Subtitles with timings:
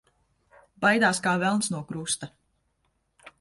[0.85, 2.31] Baidās kā velns no krusta.